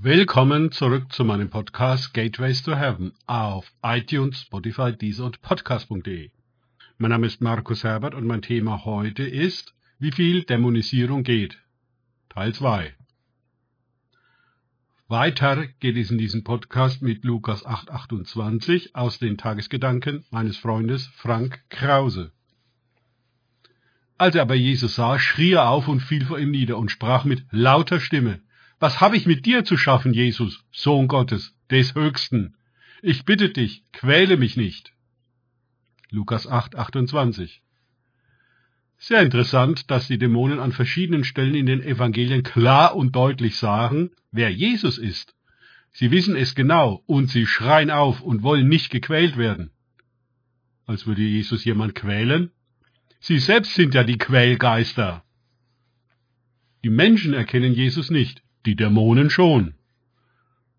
[0.00, 6.30] Willkommen zurück zu meinem Podcast Gateways to Heaven auf iTunes, Spotify, Deezer und Podcast.de.
[6.98, 11.58] Mein Name ist Markus Herbert und mein Thema heute ist, wie viel Dämonisierung geht.
[12.28, 12.94] Teil 2.
[15.08, 21.58] Weiter geht es in diesem Podcast mit Lukas 8,28 aus den Tagesgedanken meines Freundes Frank
[21.70, 22.30] Krause.
[24.16, 27.24] Als er aber Jesus sah, schrie er auf und fiel vor ihm nieder und sprach
[27.24, 28.40] mit lauter Stimme,
[28.78, 32.56] Was habe ich mit dir zu schaffen, Jesus, Sohn Gottes, des Höchsten?
[33.02, 34.92] Ich bitte dich, quäle mich nicht.
[36.10, 37.62] Lukas 8, 28
[38.98, 44.10] sehr interessant, dass die Dämonen an verschiedenen Stellen in den Evangelien klar und deutlich sagen,
[44.32, 45.34] wer Jesus ist.
[45.92, 49.70] Sie wissen es genau und sie schreien auf und wollen nicht gequält werden.
[50.84, 52.50] Als würde Jesus jemand quälen?
[53.20, 55.24] Sie selbst sind ja die Quälgeister.
[56.84, 59.74] Die Menschen erkennen Jesus nicht, die Dämonen schon.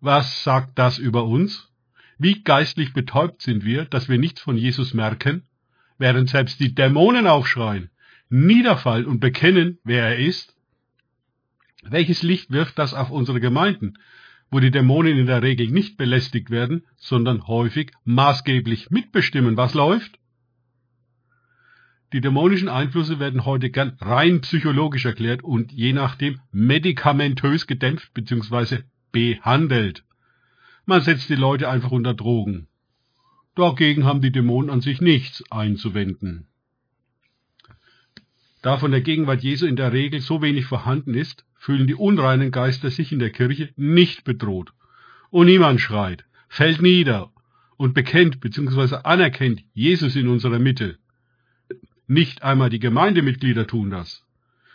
[0.00, 1.70] Was sagt das über uns?
[2.18, 5.42] Wie geistlich betäubt sind wir, dass wir nichts von Jesus merken,
[5.98, 7.90] während selbst die Dämonen aufschreien
[8.30, 10.56] niederfallen und bekennen, wer er ist?
[11.84, 13.98] Welches Licht wirft das auf unsere Gemeinden,
[14.50, 20.18] wo die Dämonen in der Regel nicht belästigt werden, sondern häufig maßgeblich mitbestimmen, was läuft?
[22.14, 28.84] Die dämonischen Einflüsse werden heute gern rein psychologisch erklärt und je nachdem medikamentös gedämpft bzw.
[29.10, 30.04] behandelt.
[30.86, 32.68] Man setzt die Leute einfach unter Drogen.
[33.56, 36.46] Dagegen haben die Dämonen an sich nichts einzuwenden.
[38.62, 42.52] Da von der Gegenwart Jesu in der Regel so wenig vorhanden ist, fühlen die unreinen
[42.52, 44.72] Geister sich in der Kirche nicht bedroht.
[45.30, 47.32] Und niemand schreit, fällt nieder
[47.76, 48.98] und bekennt bzw.
[49.02, 50.96] anerkennt Jesus in unserer Mitte.
[52.06, 54.24] Nicht einmal die Gemeindemitglieder tun das.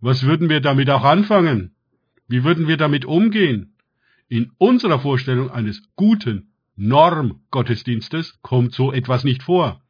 [0.00, 1.74] Was würden wir damit auch anfangen?
[2.26, 3.76] Wie würden wir damit umgehen?
[4.28, 9.82] In unserer Vorstellung eines guten Normgottesdienstes kommt so etwas nicht vor.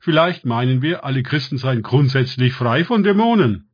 [0.00, 3.70] Vielleicht meinen wir, alle Christen seien grundsätzlich frei von Dämonen.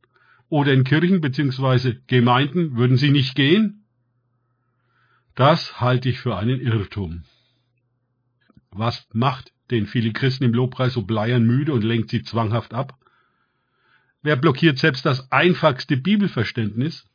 [0.47, 1.95] Oder in Kirchen bzw.
[2.07, 3.85] Gemeinden würden sie nicht gehen?
[5.35, 7.23] Das halte ich für einen Irrtum.
[8.71, 12.97] Was macht den viele Christen im Lobpreis so bleiern müde und lenkt sie zwanghaft ab?
[14.21, 17.05] Wer blockiert selbst das einfachste Bibelverständnis?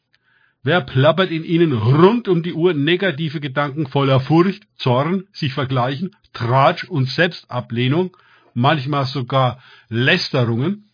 [0.63, 6.15] Wer plappert in ihnen rund um die Uhr negative Gedanken voller Furcht, Zorn, sich vergleichen,
[6.33, 8.17] Tratsch und Selbstablehnung,
[8.55, 10.91] manchmal sogar Lästerungen.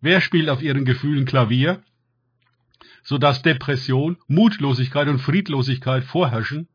[0.00, 1.82] Wer spielt auf ihren Gefühlen Klavier,
[3.02, 6.68] so dass Depression, Mutlosigkeit und Friedlosigkeit vorherrschen,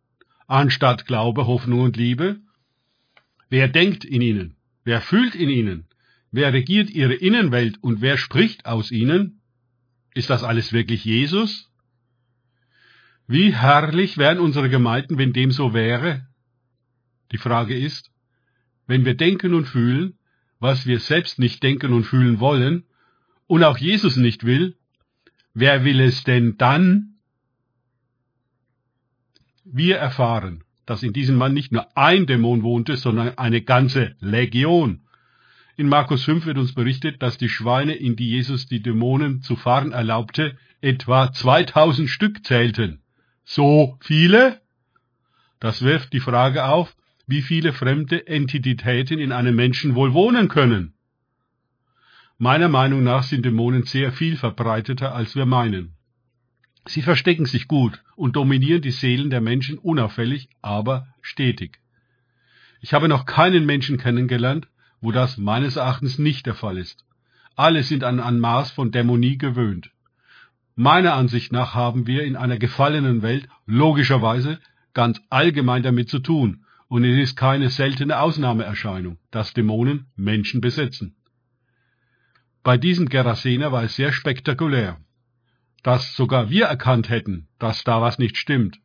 [0.48, 2.40] anstatt Glaube, Hoffnung und Liebe?
[3.54, 4.56] Wer denkt in ihnen?
[4.84, 5.86] Wer fühlt in ihnen?
[6.32, 9.42] Wer regiert ihre Innenwelt und wer spricht aus ihnen?
[10.16, 11.72] Ist das alles wirklich Jesus?
[13.28, 16.26] Wie herrlich wären unsere Gemeinden, wenn dem so wäre?
[17.32, 18.10] Die Frage ist,
[18.88, 20.18] wenn wir denken und fühlen,
[20.60, 22.86] was wir selbst nicht denken und fühlen wollen,
[23.46, 24.76] und auch Jesus nicht will,
[25.54, 27.20] wer will es denn dann?
[29.64, 35.02] Wir erfahren, dass in diesem Mann nicht nur ein Dämon wohnte, sondern eine ganze Legion.
[35.76, 39.56] In Markus 5 wird uns berichtet, dass die Schweine, in die Jesus die Dämonen zu
[39.56, 43.02] fahren erlaubte, etwa 2000 Stück zählten.
[43.44, 44.62] So viele?
[45.60, 46.96] Das wirft die Frage auf,
[47.26, 50.94] wie viele fremde Entitäten in einem Menschen wohl wohnen können.
[52.38, 55.93] Meiner Meinung nach sind Dämonen sehr viel verbreiteter, als wir meinen.
[56.86, 61.80] Sie verstecken sich gut und dominieren die Seelen der Menschen unauffällig, aber stetig.
[62.82, 64.68] Ich habe noch keinen Menschen kennengelernt,
[65.00, 67.06] wo das meines Erachtens nicht der Fall ist.
[67.56, 69.92] Alle sind an ein Maß von Dämonie gewöhnt.
[70.76, 74.60] Meiner Ansicht nach haben wir in einer gefallenen Welt logischerweise
[74.94, 81.16] ganz allgemein damit zu tun, und es ist keine seltene Ausnahmeerscheinung, dass Dämonen Menschen besetzen.
[82.62, 85.00] Bei diesem Gerasener war es sehr spektakulär,
[85.84, 88.80] dass sogar wir erkannt hätten, dass da was nicht stimmt.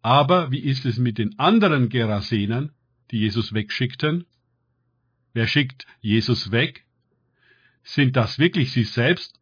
[0.00, 2.72] Aber wie ist es mit den anderen Gerasenern,
[3.10, 4.24] die Jesus wegschickten?
[5.34, 6.84] Wer schickt Jesus weg?
[7.82, 9.40] Sind das wirklich sie selbst?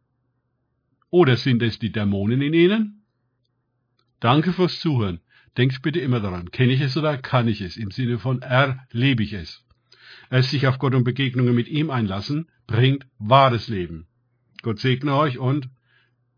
[1.09, 3.03] Oder sind es die Dämonen in ihnen?
[4.19, 5.19] Danke fürs Zuhören.
[5.57, 7.75] Denkt bitte immer daran, kenne ich es oder kann ich es?
[7.75, 9.65] Im Sinne von erlebe ich es.
[10.29, 14.07] Es sich auf Gott und Begegnungen mit ihm einlassen, bringt wahres Leben.
[14.61, 15.69] Gott segne euch und